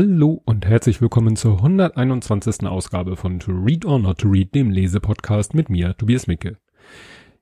Hallo 0.00 0.40
und 0.44 0.64
herzlich 0.64 1.00
willkommen 1.00 1.34
zur 1.34 1.56
121. 1.56 2.68
Ausgabe 2.68 3.16
von 3.16 3.40
To 3.40 3.50
Read 3.50 3.84
or 3.84 3.98
Not 3.98 4.18
to 4.18 4.28
Read, 4.28 4.54
dem 4.54 4.70
Lesepodcast 4.70 5.54
mit 5.54 5.70
mir, 5.70 5.96
Tobias 5.96 6.28
Micke. 6.28 6.56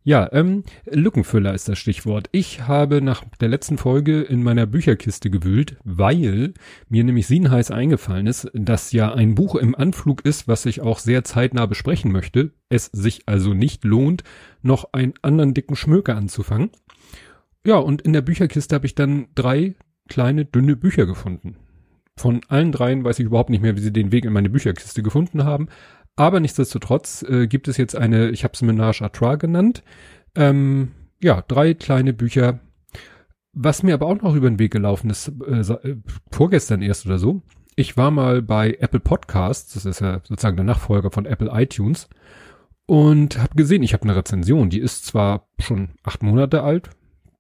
Ja, 0.05 0.27
ähm, 0.33 0.63
Lückenfüller 0.87 1.53
ist 1.53 1.69
das 1.69 1.79
Stichwort. 1.79 2.31
Ich 2.33 2.67
habe 2.67 3.03
nach 3.03 3.25
der 3.43 3.51
letzten 3.51 3.77
Folge 3.77 4.23
in 4.23 4.43
meiner 4.43 4.65
Bücherkiste 4.65 5.29
gewühlt, 5.29 5.77
weil 5.85 6.55
mir 6.89 7.05
nämlich 7.05 7.27
siebenheiß 7.27 7.73
eingefallen 7.73 8.27
ist, 8.27 8.51
dass 8.55 8.91
ja 8.91 9.13
ein 9.13 9.35
Buch 9.35 9.57
im 9.57 9.75
Anflug 9.75 10.25
ist, 10.25 10.49
was 10.49 10.65
ich 10.65 10.81
auch 10.81 10.99
sehr 10.99 11.25
zeitnah 11.25 11.67
besprechen 11.67 12.11
möchte. 12.11 12.53
Es 12.71 12.87
sich 12.87 13.25
also 13.27 13.53
nicht 13.53 13.85
lohnt, 13.85 14.25
noch 14.63 14.95
einen 14.95 15.13
anderen 15.21 15.53
dicken 15.53 15.77
Schmöker 15.77 16.17
anzufangen. 16.17 16.71
Ja, 17.67 17.77
und 17.77 18.01
in 18.01 18.15
der 18.15 18.23
Bücherkiste 18.23 18.75
habe 18.75 18.87
ich 18.87 18.95
dann 18.95 19.27
drei 19.35 19.75
kleine, 20.09 20.47
dünne 20.47 20.75
Bücher 20.75 21.05
gefunden. 21.05 21.57
Von 22.19 22.41
allen 22.49 22.73
dreien 22.73 23.05
weiß 23.05 23.19
ich 23.19 23.27
überhaupt 23.27 23.51
nicht 23.51 23.63
mehr, 23.63 23.77
wie 23.77 23.81
sie 23.81 23.93
den 23.93 24.13
Weg 24.13 24.25
in 24.25 24.33
meine 24.33 24.51
Bücherkiste 24.51 25.03
gefunden 25.03 25.45
haben. 25.45 25.69
Aber 26.17 26.41
nichtsdestotrotz 26.41 27.23
äh, 27.23 27.47
gibt 27.47 27.69
es 27.69 27.77
jetzt 27.77 27.95
eine, 27.95 28.31
ich 28.31 28.43
habe 28.43 28.55
es 28.55 28.63
Menage 28.63 29.05
à 29.05 29.13
Trois 29.13 29.37
genannt. 29.37 29.83
Ähm, 30.35 30.93
ja, 31.23 31.43
drei 31.47 31.75
kleine 31.75 32.15
Bücher. 32.15 32.61
Was 33.53 33.83
mir 33.83 33.95
aber 33.95 34.07
auch 34.07 34.21
noch 34.21 34.35
über 34.35 34.49
den 34.49 34.59
Weg 34.59 34.73
gelaufen 34.73 35.11
ist, 35.11 35.33
äh, 35.47 35.61
äh, 35.61 35.97
vorgestern 36.31 36.83
erst 36.83 37.07
oder 37.07 37.19
so. 37.19 37.43
Ich 37.75 37.99
war 37.99 38.11
mal 38.11 38.41
bei 38.41 38.77
Apple 38.81 39.01
Podcasts, 39.01 39.75
das 39.75 39.85
ist 39.85 40.01
ja 40.01 40.21
sozusagen 40.25 40.57
der 40.57 40.65
Nachfolger 40.65 41.11
von 41.11 41.27
Apple 41.27 41.51
iTunes, 41.53 42.09
und 42.87 43.39
habe 43.39 43.55
gesehen, 43.55 43.83
ich 43.83 43.93
habe 43.93 44.05
eine 44.05 44.17
Rezension, 44.17 44.71
die 44.71 44.79
ist 44.79 45.05
zwar 45.05 45.49
schon 45.59 45.91
acht 46.03 46.23
Monate 46.23 46.63
alt, 46.63 46.89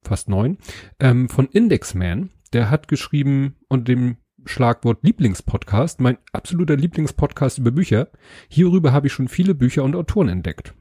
fast 0.03 0.29
neun, 0.29 0.59
ähm, 1.01 1.29
von 1.29 1.47
Indexman. 1.47 2.31
Der 2.53 2.71
hat 2.71 2.89
geschrieben 2.89 3.57
und 3.69 3.89
dem 3.89 4.17
Schlagwort 4.47 5.03
Lieblingspodcast, 5.03 6.01
mein 6.01 6.19
absoluter 6.33 6.77
Lieblingspodcast 6.77 7.59
über 7.59 7.73
Bücher. 7.73 8.09
Hierüber 8.49 8.93
habe 8.93 9.09
ich 9.09 9.13
schon 9.13 9.29
viele 9.29 9.55
Bücher 9.55 9.85
und 9.85 9.95
Autoren 9.95 10.29
entdeckt. 10.29 10.75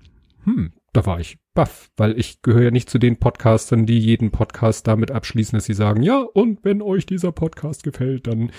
Hm, 0.44 0.72
da 0.94 1.06
war 1.06 1.20
ich 1.20 1.38
baff, 1.54 1.90
weil 1.98 2.18
ich 2.20 2.42
gehöre 2.42 2.64
ja 2.64 2.72
nicht 2.72 2.90
zu 2.90 3.00
den 3.00 3.18
Podcastern, 3.18 3.86
die 3.86 4.00
jeden 4.00 4.32
Podcast 4.32 4.88
damit 4.88 5.12
abschließen, 5.12 5.58
dass 5.58 5.66
sie 5.66 5.74
sagen, 5.74 6.04
ja, 6.04 6.20
und 6.22 6.64
wenn 6.64 6.82
euch 6.82 7.06
dieser 7.06 7.32
Podcast 7.32 7.84
gefällt, 7.84 8.28
dann 8.28 8.52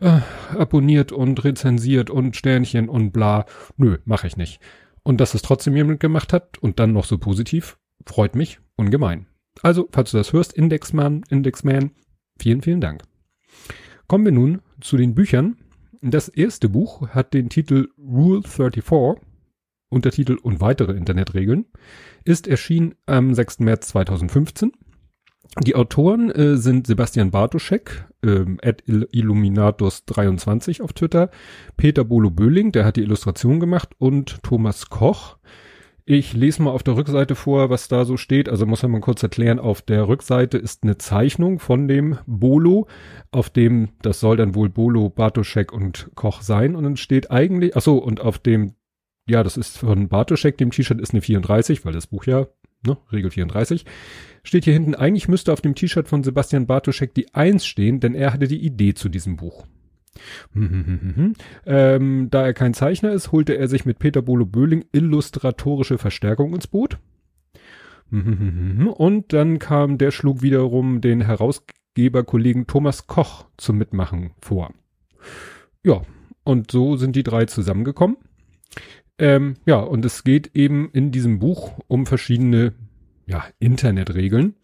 äh, 0.00 0.20
abonniert 0.56 1.10
und 1.12 1.42
rezensiert 1.44 2.08
und 2.08 2.36
Sternchen 2.36 2.88
und 2.88 3.10
bla. 3.10 3.46
Nö, 3.76 3.98
mache 4.04 4.28
ich 4.28 4.36
nicht. 4.36 4.60
Und 5.02 5.20
dass 5.20 5.34
es 5.34 5.42
trotzdem 5.42 5.74
jemand 5.74 6.00
gemacht 6.00 6.32
hat 6.32 6.58
und 6.58 6.78
dann 6.78 6.92
noch 6.92 7.04
so 7.04 7.18
positiv, 7.18 7.78
freut 8.06 8.36
mich 8.36 8.60
ungemein. 8.76 9.26
Also, 9.62 9.88
falls 9.90 10.12
du 10.12 10.18
das 10.18 10.32
hörst, 10.32 10.52
Indexman, 10.52 11.24
Indexman, 11.30 11.90
vielen, 12.38 12.62
vielen 12.62 12.80
Dank. 12.80 13.02
Kommen 14.08 14.24
wir 14.24 14.32
nun 14.32 14.62
zu 14.80 14.96
den 14.96 15.14
Büchern. 15.14 15.58
Das 16.00 16.28
erste 16.28 16.70
Buch 16.70 17.10
hat 17.10 17.34
den 17.34 17.50
Titel 17.50 17.88
Rule 17.98 18.40
34, 18.42 19.22
Untertitel 19.90 20.38
und 20.42 20.62
weitere 20.62 20.92
Internetregeln, 20.92 21.66
ist 22.24 22.48
erschienen 22.48 22.94
am 23.04 23.34
6. 23.34 23.60
März 23.60 23.88
2015. 23.88 24.72
Die 25.62 25.74
Autoren 25.74 26.30
äh, 26.30 26.56
sind 26.56 26.86
Sebastian 26.86 27.30
Bartoschek, 27.30 28.06
ähm, 28.22 28.58
at 28.62 28.82
Illuminatus23 28.84 30.80
auf 30.80 30.94
Twitter, 30.94 31.30
Peter 31.76 32.04
Bolo-Böhling, 32.04 32.72
der 32.72 32.86
hat 32.86 32.96
die 32.96 33.02
Illustration 33.02 33.60
gemacht, 33.60 33.90
und 33.98 34.42
Thomas 34.42 34.88
Koch. 34.88 35.36
Ich 36.10 36.32
lese 36.32 36.62
mal 36.62 36.70
auf 36.70 36.82
der 36.82 36.96
Rückseite 36.96 37.34
vor, 37.34 37.68
was 37.68 37.88
da 37.88 38.06
so 38.06 38.16
steht. 38.16 38.48
Also 38.48 38.64
muss 38.64 38.82
man 38.82 38.92
mal 38.92 39.00
kurz 39.02 39.22
erklären, 39.22 39.58
auf 39.58 39.82
der 39.82 40.08
Rückseite 40.08 40.56
ist 40.56 40.82
eine 40.82 40.96
Zeichnung 40.96 41.58
von 41.58 41.86
dem 41.86 42.16
Bolo, 42.26 42.88
auf 43.30 43.50
dem, 43.50 43.90
das 44.00 44.18
soll 44.18 44.38
dann 44.38 44.54
wohl 44.54 44.70
Bolo, 44.70 45.10
Bartoschek 45.10 45.70
und 45.70 46.10
Koch 46.14 46.40
sein. 46.40 46.76
Und 46.76 46.84
dann 46.84 46.96
steht 46.96 47.30
eigentlich, 47.30 47.76
ach 47.76 47.82
so, 47.82 47.98
und 47.98 48.22
auf 48.22 48.38
dem, 48.38 48.72
ja, 49.28 49.42
das 49.42 49.58
ist 49.58 49.76
von 49.76 50.08
Bartoschek, 50.08 50.56
dem 50.56 50.70
T-Shirt 50.70 50.98
ist 50.98 51.12
eine 51.12 51.20
34, 51.20 51.84
weil 51.84 51.92
das 51.92 52.06
Buch 52.06 52.24
ja, 52.24 52.46
ne, 52.86 52.96
Regel 53.12 53.30
34. 53.30 53.84
Steht 54.44 54.64
hier 54.64 54.72
hinten, 54.72 54.94
eigentlich 54.94 55.28
müsste 55.28 55.52
auf 55.52 55.60
dem 55.60 55.74
T-Shirt 55.74 56.08
von 56.08 56.24
Sebastian 56.24 56.66
Bartoschek 56.66 57.12
die 57.12 57.34
1 57.34 57.66
stehen, 57.66 58.00
denn 58.00 58.14
er 58.14 58.32
hatte 58.32 58.48
die 58.48 58.64
Idee 58.64 58.94
zu 58.94 59.10
diesem 59.10 59.36
Buch. 59.36 59.66
Ähm, 61.66 62.28
da 62.30 62.44
er 62.44 62.54
kein 62.54 62.74
Zeichner 62.74 63.12
ist, 63.12 63.32
holte 63.32 63.56
er 63.56 63.68
sich 63.68 63.84
mit 63.84 63.98
Peter 63.98 64.22
Bolo 64.22 64.46
Böhling 64.46 64.84
illustratorische 64.92 65.98
Verstärkung 65.98 66.54
ins 66.54 66.66
Boot. 66.66 66.98
Und 68.10 69.32
dann 69.32 69.58
kam 69.58 69.98
der 69.98 70.10
schlug 70.10 70.42
wiederum 70.42 71.00
den 71.00 71.20
Herausgeberkollegen 71.20 72.66
Thomas 72.66 73.06
Koch 73.06 73.46
zum 73.56 73.78
Mitmachen 73.78 74.30
vor. 74.40 74.72
Ja, 75.84 76.02
und 76.44 76.70
so 76.70 76.96
sind 76.96 77.16
die 77.16 77.22
drei 77.22 77.44
zusammengekommen. 77.44 78.16
Ähm, 79.18 79.56
ja, 79.66 79.80
und 79.80 80.04
es 80.04 80.24
geht 80.24 80.54
eben 80.54 80.90
in 80.92 81.10
diesem 81.10 81.38
Buch 81.38 81.78
um 81.86 82.06
verschiedene 82.06 82.72
ja, 83.28 83.44
Internetregeln. 83.58 84.54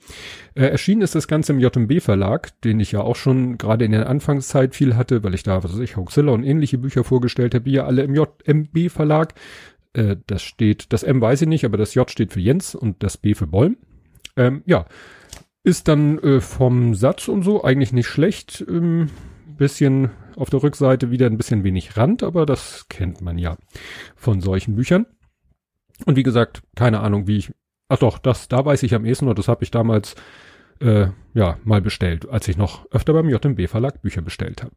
Äh, 0.54 0.64
erschienen 0.66 1.02
ist 1.02 1.14
das 1.14 1.28
Ganze 1.28 1.52
im 1.52 1.60
JMB 1.60 2.00
Verlag, 2.00 2.58
den 2.62 2.80
ich 2.80 2.92
ja 2.92 3.02
auch 3.02 3.14
schon 3.14 3.58
gerade 3.58 3.84
in 3.84 3.92
der 3.92 4.08
Anfangszeit 4.08 4.74
viel 4.74 4.96
hatte, 4.96 5.22
weil 5.22 5.34
ich 5.34 5.42
da, 5.42 5.62
was 5.62 5.74
weiß 5.74 5.80
ich, 5.80 5.96
Hoaxilla 5.96 6.32
und 6.32 6.44
ähnliche 6.44 6.78
Bücher 6.78 7.04
vorgestellt 7.04 7.54
habe, 7.54 7.64
die 7.64 7.72
ja 7.72 7.84
alle 7.84 8.02
im 8.02 8.14
JMB 8.14 8.90
Verlag. 8.90 9.34
Äh, 9.92 10.16
das 10.26 10.42
steht, 10.42 10.92
das 10.94 11.02
M 11.02 11.20
weiß 11.20 11.42
ich 11.42 11.48
nicht, 11.48 11.66
aber 11.66 11.76
das 11.76 11.94
J 11.94 12.10
steht 12.10 12.32
für 12.32 12.40
Jens 12.40 12.74
und 12.74 13.02
das 13.02 13.18
B 13.18 13.34
für 13.34 13.46
Bollm. 13.46 13.76
Ähm, 14.36 14.62
ja, 14.64 14.86
ist 15.62 15.86
dann 15.88 16.18
äh, 16.20 16.40
vom 16.40 16.94
Satz 16.94 17.28
und 17.28 17.42
so 17.42 17.64
eigentlich 17.64 17.92
nicht 17.92 18.08
schlecht. 18.08 18.64
Ähm, 18.66 19.10
bisschen 19.58 20.10
auf 20.36 20.50
der 20.50 20.62
Rückseite 20.62 21.10
wieder 21.10 21.26
ein 21.26 21.36
bisschen 21.36 21.62
wenig 21.62 21.96
Rand, 21.96 22.22
aber 22.22 22.44
das 22.44 22.86
kennt 22.88 23.20
man 23.20 23.38
ja 23.38 23.56
von 24.16 24.40
solchen 24.40 24.74
Büchern. 24.74 25.06
Und 26.06 26.16
wie 26.16 26.24
gesagt, 26.24 26.62
keine 26.74 27.00
Ahnung, 27.00 27.28
wie 27.28 27.36
ich 27.36 27.52
Ach 27.94 27.98
doch, 28.00 28.18
das, 28.18 28.48
da 28.48 28.64
weiß 28.64 28.82
ich 28.82 28.92
am 28.92 29.04
ehesten 29.04 29.28
und 29.28 29.38
das 29.38 29.46
habe 29.46 29.62
ich 29.62 29.70
damals 29.70 30.16
äh, 30.80 31.06
ja 31.32 31.58
mal 31.62 31.80
bestellt, 31.80 32.28
als 32.28 32.48
ich 32.48 32.56
noch 32.56 32.90
öfter 32.90 33.12
beim 33.12 33.28
JMB 33.28 33.68
Verlag 33.68 34.02
Bücher 34.02 34.20
bestellt 34.20 34.64
habe. 34.64 34.74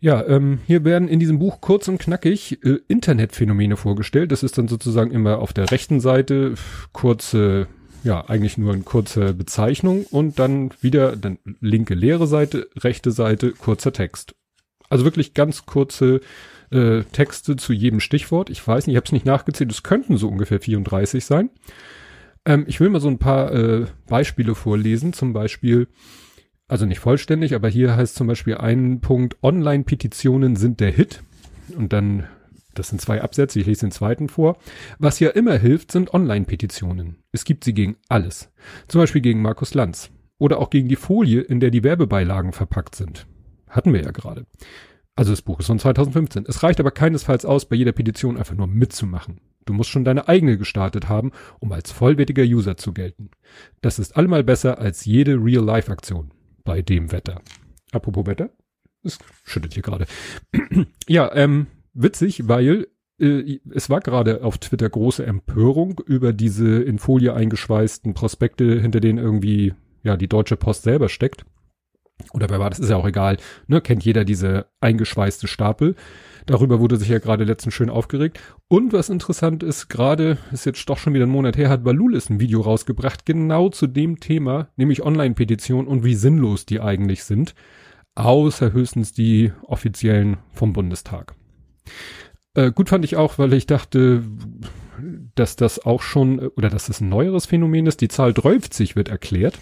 Ja, 0.00 0.26
ähm, 0.26 0.58
hier 0.66 0.84
werden 0.84 1.06
in 1.06 1.20
diesem 1.20 1.38
Buch 1.38 1.60
kurz 1.60 1.86
und 1.86 1.98
knackig 1.98 2.64
äh, 2.64 2.80
Internetphänomene 2.88 3.76
vorgestellt. 3.76 4.32
Das 4.32 4.42
ist 4.42 4.58
dann 4.58 4.66
sozusagen 4.66 5.12
immer 5.12 5.38
auf 5.38 5.52
der 5.52 5.70
rechten 5.70 6.00
Seite 6.00 6.54
kurze, 6.90 7.68
ja, 8.02 8.28
eigentlich 8.28 8.58
nur 8.58 8.72
eine 8.72 8.82
kurze 8.82 9.32
Bezeichnung 9.32 10.04
und 10.10 10.40
dann 10.40 10.72
wieder 10.80 11.14
dann 11.14 11.38
linke 11.60 11.94
leere 11.94 12.26
Seite, 12.26 12.68
rechte 12.76 13.12
Seite, 13.12 13.52
kurzer 13.52 13.92
Text. 13.92 14.34
Also 14.88 15.04
wirklich 15.04 15.32
ganz 15.32 15.64
kurze 15.64 16.22
äh, 16.70 17.02
Texte 17.04 17.56
zu 17.56 17.72
jedem 17.72 18.00
Stichwort. 18.00 18.50
Ich 18.50 18.66
weiß 18.66 18.86
nicht, 18.86 18.94
ich 18.94 18.96
habe 18.96 19.06
es 19.06 19.12
nicht 19.12 19.26
nachgezählt, 19.26 19.70
es 19.70 19.82
könnten 19.82 20.16
so 20.16 20.28
ungefähr 20.28 20.60
34 20.60 21.24
sein. 21.24 21.50
Ähm, 22.44 22.64
ich 22.66 22.80
will 22.80 22.88
mal 22.88 23.00
so 23.00 23.08
ein 23.08 23.18
paar 23.18 23.52
äh, 23.52 23.86
Beispiele 24.06 24.54
vorlesen, 24.54 25.12
zum 25.12 25.32
Beispiel, 25.32 25.88
also 26.68 26.86
nicht 26.86 27.00
vollständig, 27.00 27.54
aber 27.54 27.68
hier 27.68 27.96
heißt 27.96 28.14
zum 28.14 28.26
Beispiel 28.26 28.56
ein 28.56 29.00
Punkt, 29.00 29.36
Online-Petitionen 29.42 30.56
sind 30.56 30.80
der 30.80 30.92
Hit. 30.92 31.22
Und 31.76 31.92
dann, 31.92 32.28
das 32.74 32.88
sind 32.88 33.00
zwei 33.00 33.22
Absätze, 33.22 33.60
ich 33.60 33.66
lese 33.66 33.86
den 33.86 33.90
zweiten 33.90 34.28
vor. 34.28 34.56
Was 34.98 35.20
ja 35.20 35.30
immer 35.30 35.56
hilft, 35.58 35.92
sind 35.92 36.14
Online-Petitionen. 36.14 37.16
Es 37.32 37.44
gibt 37.44 37.64
sie 37.64 37.74
gegen 37.74 37.96
alles. 38.08 38.50
Zum 38.88 39.00
Beispiel 39.00 39.20
gegen 39.20 39.42
Markus 39.42 39.74
Lanz. 39.74 40.10
Oder 40.38 40.58
auch 40.58 40.70
gegen 40.70 40.88
die 40.88 40.96
Folie, 40.96 41.42
in 41.42 41.60
der 41.60 41.70
die 41.70 41.84
Werbebeilagen 41.84 42.52
verpackt 42.52 42.94
sind. 42.94 43.26
Hatten 43.68 43.92
wir 43.92 44.02
ja 44.02 44.10
gerade. 44.10 44.46
Also 45.20 45.32
das 45.32 45.42
Buch 45.42 45.60
ist 45.60 45.66
von 45.66 45.78
2015. 45.78 46.46
Es 46.48 46.62
reicht 46.62 46.80
aber 46.80 46.92
keinesfalls 46.92 47.44
aus, 47.44 47.66
bei 47.66 47.76
jeder 47.76 47.92
Petition 47.92 48.38
einfach 48.38 48.54
nur 48.54 48.66
mitzumachen. 48.66 49.42
Du 49.66 49.74
musst 49.74 49.90
schon 49.90 50.02
deine 50.02 50.28
eigene 50.28 50.56
gestartet 50.56 51.10
haben, 51.10 51.32
um 51.58 51.72
als 51.72 51.92
vollwertiger 51.92 52.42
User 52.42 52.78
zu 52.78 52.94
gelten. 52.94 53.28
Das 53.82 53.98
ist 53.98 54.16
allemal 54.16 54.44
besser 54.44 54.78
als 54.78 55.04
jede 55.04 55.34
Real-Life-Aktion 55.34 56.30
bei 56.64 56.80
dem 56.80 57.12
Wetter. 57.12 57.42
Apropos 57.92 58.24
Wetter, 58.24 58.48
es 59.02 59.18
schüttet 59.44 59.74
hier 59.74 59.82
gerade. 59.82 60.06
ja, 61.06 61.30
ähm, 61.34 61.66
witzig, 61.92 62.48
weil 62.48 62.86
äh, 63.18 63.58
es 63.74 63.90
war 63.90 64.00
gerade 64.00 64.42
auf 64.42 64.56
Twitter 64.56 64.88
große 64.88 65.26
Empörung 65.26 66.00
über 66.06 66.32
diese 66.32 66.80
in 66.82 66.98
Folie 66.98 67.34
eingeschweißten 67.34 68.14
Prospekte, 68.14 68.80
hinter 68.80 69.00
denen 69.00 69.18
irgendwie 69.18 69.74
ja 70.02 70.16
die 70.16 70.28
Deutsche 70.28 70.56
Post 70.56 70.84
selber 70.84 71.10
steckt 71.10 71.44
oder 72.32 72.48
wer 72.50 72.60
war 72.60 72.70
das, 72.70 72.78
ist 72.78 72.90
ja 72.90 72.96
auch 72.96 73.06
egal, 73.06 73.36
ne, 73.66 73.80
kennt 73.80 74.04
jeder 74.04 74.24
diese 74.24 74.66
eingeschweißte 74.80 75.48
Stapel. 75.48 75.94
Darüber 76.46 76.80
wurde 76.80 76.96
sich 76.96 77.08
ja 77.08 77.18
gerade 77.18 77.44
letztens 77.44 77.74
schön 77.74 77.90
aufgeregt. 77.90 78.40
Und 78.68 78.92
was 78.92 79.08
interessant 79.08 79.62
ist, 79.62 79.88
gerade, 79.88 80.38
ist 80.52 80.66
jetzt 80.66 80.88
doch 80.88 80.98
schon 80.98 81.14
wieder 81.14 81.26
ein 81.26 81.30
Monat 81.30 81.56
her, 81.56 81.68
hat 81.68 81.84
Balulis 81.84 82.30
ein 82.30 82.40
Video 82.40 82.60
rausgebracht, 82.60 83.26
genau 83.26 83.68
zu 83.68 83.86
dem 83.86 84.20
Thema, 84.20 84.68
nämlich 84.76 85.02
Online-Petition 85.02 85.86
und 85.86 86.04
wie 86.04 86.14
sinnlos 86.14 86.66
die 86.66 86.80
eigentlich 86.80 87.24
sind. 87.24 87.54
Außer 88.14 88.72
höchstens 88.72 89.12
die 89.12 89.52
offiziellen 89.62 90.38
vom 90.52 90.72
Bundestag. 90.72 91.34
Äh, 92.54 92.72
gut 92.72 92.88
fand 92.88 93.04
ich 93.04 93.16
auch, 93.16 93.38
weil 93.38 93.52
ich 93.52 93.66
dachte, 93.66 94.24
dass 95.34 95.56
das 95.56 95.84
auch 95.84 96.02
schon, 96.02 96.38
oder 96.40 96.68
dass 96.68 96.86
das 96.86 97.00
ein 97.00 97.08
neueres 97.08 97.46
Phänomen 97.46 97.86
ist. 97.86 98.00
Die 98.00 98.08
Zahl 98.08 98.32
30 98.32 98.96
wird 98.96 99.08
erklärt. 99.08 99.58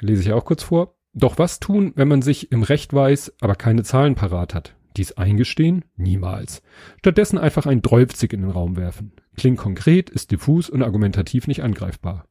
Lese 0.00 0.22
ich 0.22 0.32
auch 0.32 0.44
kurz 0.44 0.62
vor. 0.62 0.95
Doch 1.18 1.38
was 1.38 1.60
tun, 1.60 1.92
wenn 1.96 2.08
man 2.08 2.20
sich 2.20 2.52
im 2.52 2.62
Recht 2.62 2.92
weiß, 2.92 3.36
aber 3.40 3.54
keine 3.54 3.82
Zahlen 3.84 4.14
parat 4.14 4.54
hat? 4.54 4.76
Dies 4.98 5.12
eingestehen? 5.12 5.86
Niemals. 5.96 6.62
Stattdessen 6.98 7.38
einfach 7.38 7.64
ein 7.64 7.80
Dreufzig 7.80 8.34
in 8.34 8.42
den 8.42 8.50
Raum 8.50 8.76
werfen. 8.76 9.12
Klingt 9.34 9.56
konkret, 9.56 10.10
ist 10.10 10.30
diffus 10.30 10.68
und 10.68 10.82
argumentativ 10.82 11.46
nicht 11.46 11.62
angreifbar. 11.62 12.26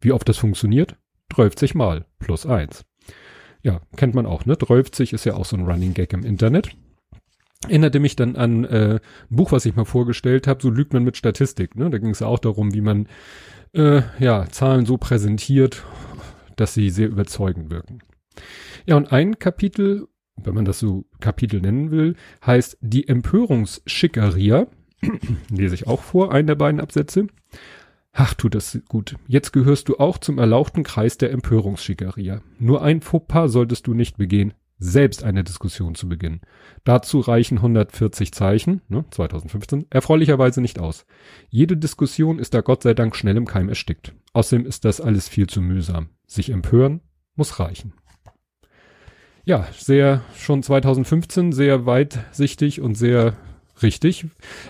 Wie 0.00 0.12
oft 0.12 0.26
das 0.26 0.38
funktioniert? 0.38 0.96
30 1.28 1.74
mal. 1.74 2.06
Plus 2.18 2.46
eins. 2.46 2.86
Ja, 3.62 3.82
kennt 3.96 4.14
man 4.14 4.24
auch, 4.24 4.46
ne? 4.46 4.56
30 4.56 5.12
ist 5.12 5.26
ja 5.26 5.34
auch 5.34 5.44
so 5.44 5.58
ein 5.58 5.66
Running 5.66 5.92
Gag 5.92 6.14
im 6.14 6.24
Internet. 6.24 6.70
Erinnerte 7.68 8.00
mich 8.00 8.16
dann 8.16 8.36
an 8.36 8.64
äh, 8.64 9.00
ein 9.30 9.36
Buch, 9.36 9.52
was 9.52 9.66
ich 9.66 9.76
mal 9.76 9.84
vorgestellt 9.84 10.46
habe, 10.46 10.62
so 10.62 10.70
lügt 10.70 10.94
man 10.94 11.04
mit 11.04 11.18
Statistik, 11.18 11.76
ne? 11.76 11.90
Da 11.90 11.98
ging 11.98 12.10
es 12.10 12.20
ja 12.20 12.26
auch 12.26 12.38
darum, 12.38 12.72
wie 12.72 12.80
man 12.80 13.06
äh, 13.74 14.00
ja, 14.18 14.46
Zahlen 14.48 14.86
so 14.86 14.96
präsentiert, 14.96 15.84
dass 16.56 16.72
sie 16.72 16.88
sehr 16.88 17.08
überzeugend 17.08 17.70
wirken. 17.70 18.00
Ja, 18.86 18.96
und 18.96 19.12
ein 19.12 19.38
Kapitel, 19.38 20.08
wenn 20.36 20.54
man 20.54 20.64
das 20.64 20.78
so 20.78 21.06
Kapitel 21.20 21.60
nennen 21.60 21.90
will, 21.90 22.16
heißt 22.44 22.78
die 22.80 23.08
Empörungsschickeria. 23.08 24.66
Lese 25.50 25.74
ich 25.74 25.86
auch 25.86 26.02
vor, 26.02 26.32
einen 26.32 26.46
der 26.46 26.54
beiden 26.54 26.80
Absätze. 26.80 27.26
Ach, 28.12 28.34
tut 28.34 28.54
das 28.54 28.78
gut. 28.88 29.16
Jetzt 29.28 29.52
gehörst 29.52 29.88
du 29.88 29.98
auch 29.98 30.18
zum 30.18 30.38
erlauchten 30.38 30.82
Kreis 30.82 31.16
der 31.16 31.30
Empörungsschickeria. 31.30 32.40
Nur 32.58 32.82
ein 32.82 33.00
Fauxpas 33.00 33.48
solltest 33.48 33.86
du 33.86 33.94
nicht 33.94 34.16
begehen, 34.16 34.52
selbst 34.78 35.22
eine 35.22 35.44
Diskussion 35.44 35.94
zu 35.94 36.08
beginnen. 36.08 36.40
Dazu 36.84 37.20
reichen 37.20 37.58
140 37.58 38.32
Zeichen, 38.32 38.80
ne, 38.88 39.04
2015, 39.10 39.86
erfreulicherweise 39.90 40.60
nicht 40.60 40.80
aus. 40.80 41.06
Jede 41.50 41.76
Diskussion 41.76 42.38
ist 42.38 42.54
da 42.54 42.62
Gott 42.62 42.82
sei 42.82 42.94
Dank 42.94 43.14
schnell 43.14 43.36
im 43.36 43.46
Keim 43.46 43.68
erstickt. 43.68 44.14
Außerdem 44.32 44.66
ist 44.66 44.84
das 44.84 45.00
alles 45.00 45.28
viel 45.28 45.46
zu 45.46 45.60
mühsam. 45.60 46.08
Sich 46.26 46.50
empören 46.50 47.02
muss 47.36 47.60
reichen. 47.60 47.92
Ja, 49.50 49.66
sehr, 49.76 50.20
schon 50.36 50.62
2015 50.62 51.50
sehr 51.50 51.84
weitsichtig 51.84 52.80
und 52.80 52.94
sehr 52.94 53.34
richtig. 53.82 54.26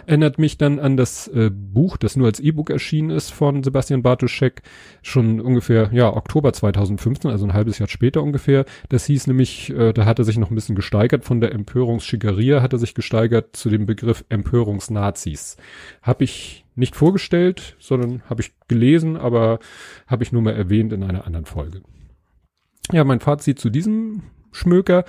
Erinnert 0.07 0.39
mich 0.39 0.57
dann 0.57 0.79
an 0.79 0.97
das 0.97 1.29
äh, 1.29 1.51
Buch, 1.53 1.99
das 1.99 2.17
nur 2.17 2.27
als 2.29 2.41
E-Book 2.41 2.71
erschienen 2.71 3.11
ist 3.11 3.31
von 3.31 3.63
Sebastian 3.63 4.03
Bartuschek, 4.03 4.63
schon 5.03 5.43
ungefähr, 5.43 5.91
ja, 5.93 6.11
Oktober 6.17 6.55
2015, 6.55 7.31
also 7.31 7.45
ein 7.45 7.53
halbes 7.53 7.79
Jahr 7.79 7.91
später 7.91 8.23
ungefähr. 8.23 8.65
Das 8.89 9.05
hieß 9.05 9.27
nämlich, 9.27 9.69
äh, 9.69 9.93
da 9.93 10.07
hat 10.07 10.19
er 10.19 10.25
sich 10.25 10.39
noch 10.39 10.51
ein 10.51 10.55
bisschen 10.55 10.77
gesteigert, 10.77 11.27
von 11.27 11.43
der 11.43 11.53
Empörungsschickeria 11.53 12.63
hat 12.63 12.73
er 12.73 12.79
sich 12.79 12.95
gesteigert 12.95 13.55
zu 13.57 13.69
dem 13.69 13.85
Begriff 13.85 14.25
Empörungsnazis. 14.31 15.59
Habe 16.01 16.25
ich 16.25 16.65
nicht 16.75 16.97
vorgestellt, 16.97 17.77
sondern 17.81 18.23
habe 18.31 18.41
ich 18.41 18.55
gelesen, 18.67 19.19
aber 19.19 19.59
habe 20.07 20.23
ich 20.23 20.33
nur 20.33 20.41
mal 20.41 20.55
erwähnt 20.55 20.95
in 20.95 21.03
einer 21.03 21.27
anderen 21.27 21.45
Folge. 21.45 21.83
Ja, 22.93 23.05
mein 23.05 23.21
Fazit 23.21 23.59
zu 23.59 23.69
diesem 23.69 24.23
Schmöker 24.53 25.05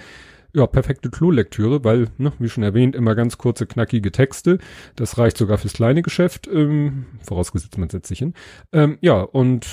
ja, 0.53 0.67
perfekte 0.67 1.09
Klolektüre, 1.09 1.83
weil, 1.83 2.09
ne, 2.17 2.33
wie 2.39 2.49
schon 2.49 2.63
erwähnt, 2.63 2.95
immer 2.95 3.15
ganz 3.15 3.37
kurze, 3.37 3.65
knackige 3.65 4.11
Texte. 4.11 4.59
Das 4.95 5.17
reicht 5.17 5.37
sogar 5.37 5.57
fürs 5.57 5.73
kleine 5.73 6.01
Geschäft, 6.01 6.47
ähm, 6.47 7.05
vorausgesetzt 7.21 7.77
man 7.77 7.89
setzt 7.89 8.07
sich 8.07 8.19
hin. 8.19 8.33
Ähm, 8.71 8.97
ja, 9.01 9.21
und 9.21 9.67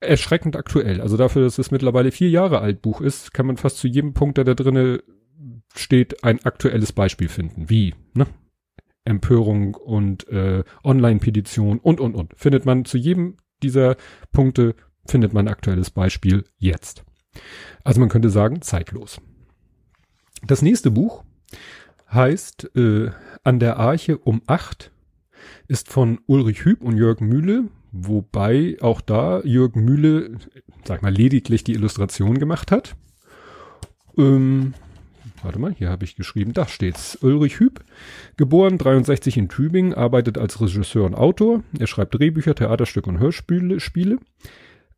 erschreckend 0.00 0.56
aktuell. 0.56 1.00
Also 1.00 1.16
dafür, 1.16 1.42
dass 1.42 1.58
es 1.58 1.70
mittlerweile 1.70 2.10
vier 2.10 2.28
Jahre 2.28 2.60
alt 2.60 2.82
Buch 2.82 3.00
ist, 3.00 3.32
kann 3.32 3.46
man 3.46 3.56
fast 3.56 3.78
zu 3.78 3.88
jedem 3.88 4.12
Punkt, 4.12 4.36
der 4.36 4.44
da 4.44 4.54
drinne 4.54 5.02
steht, 5.74 6.22
ein 6.22 6.44
aktuelles 6.44 6.92
Beispiel 6.92 7.28
finden. 7.28 7.70
Wie, 7.70 7.94
ne? 8.14 8.26
Empörung 9.06 9.74
und 9.74 10.28
äh, 10.28 10.64
Online-Petition 10.82 11.78
und, 11.78 12.00
und, 12.00 12.14
und. 12.14 12.32
Findet 12.36 12.64
man 12.64 12.84
zu 12.84 12.96
jedem 12.96 13.36
dieser 13.62 13.96
Punkte, 14.32 14.74
findet 15.06 15.34
man 15.34 15.48
aktuelles 15.48 15.90
Beispiel 15.90 16.44
jetzt. 16.56 17.04
Also 17.82 18.00
man 18.00 18.08
könnte 18.08 18.30
sagen, 18.30 18.62
zeitlos. 18.62 19.20
Das 20.46 20.62
nächste 20.62 20.90
Buch 20.90 21.24
heißt 22.12 22.76
äh, 22.76 23.10
An 23.42 23.58
der 23.58 23.78
Arche 23.78 24.18
um 24.18 24.42
acht, 24.46 24.90
ist 25.68 25.90
von 25.90 26.20
Ulrich 26.26 26.64
Hüb 26.64 26.82
und 26.82 26.96
Jörg 26.96 27.20
Mühle, 27.20 27.64
wobei 27.92 28.76
auch 28.80 29.00
da 29.00 29.40
Jörg 29.42 29.74
Mühle, 29.74 30.38
sag 30.84 31.02
mal, 31.02 31.12
lediglich 31.12 31.64
die 31.64 31.72
Illustration 31.72 32.38
gemacht 32.38 32.70
hat. 32.70 32.96
Ähm, 34.16 34.74
warte 35.42 35.58
mal, 35.58 35.72
hier 35.72 35.90
habe 35.90 36.04
ich 36.04 36.16
geschrieben, 36.16 36.52
da 36.52 36.66
steht's. 36.66 37.16
Ulrich 37.22 37.58
Hüb, 37.58 37.84
geboren 38.36 38.78
63 38.78 39.36
in 39.36 39.48
Tübingen, 39.48 39.94
arbeitet 39.94 40.38
als 40.38 40.60
Regisseur 40.60 41.04
und 41.04 41.14
Autor. 41.14 41.62
Er 41.78 41.86
schreibt 41.86 42.14
Drehbücher, 42.14 42.54
Theaterstücke 42.54 43.08
und 43.08 43.18
Hörspiele, 43.18 43.80
Spiele. 43.80 44.18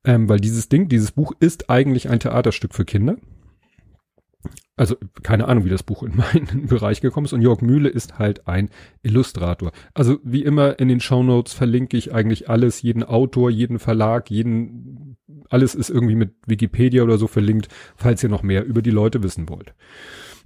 Ähm, 0.06 0.28
weil 0.28 0.40
dieses 0.40 0.70
Ding, 0.70 0.88
dieses 0.88 1.12
Buch 1.12 1.32
ist 1.40 1.68
eigentlich 1.68 2.08
ein 2.08 2.20
Theaterstück 2.20 2.74
für 2.74 2.86
Kinder 2.86 3.16
also 4.76 4.96
keine 5.22 5.48
Ahnung, 5.48 5.64
wie 5.64 5.70
das 5.70 5.82
Buch 5.82 6.02
in 6.02 6.16
meinen 6.16 6.66
Bereich 6.68 7.00
gekommen 7.00 7.24
ist. 7.24 7.32
Und 7.32 7.40
Jörg 7.40 7.62
Mühle 7.62 7.88
ist 7.88 8.18
halt 8.18 8.46
ein 8.46 8.68
Illustrator. 9.02 9.72
Also 9.94 10.18
wie 10.22 10.44
immer 10.44 10.78
in 10.78 10.88
den 10.88 11.00
Shownotes 11.00 11.54
verlinke 11.54 11.96
ich 11.96 12.12
eigentlich 12.12 12.50
alles, 12.50 12.82
jeden 12.82 13.02
Autor, 13.02 13.50
jeden 13.50 13.78
Verlag, 13.78 14.30
jeden, 14.30 15.16
alles 15.48 15.74
ist 15.74 15.88
irgendwie 15.88 16.14
mit 16.14 16.34
Wikipedia 16.46 17.02
oder 17.02 17.16
so 17.16 17.26
verlinkt, 17.26 17.68
falls 17.96 18.22
ihr 18.22 18.28
noch 18.28 18.42
mehr 18.42 18.64
über 18.64 18.82
die 18.82 18.90
Leute 18.90 19.22
wissen 19.22 19.48
wollt. 19.48 19.74